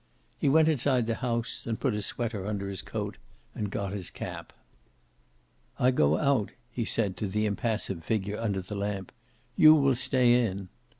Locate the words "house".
1.21-1.67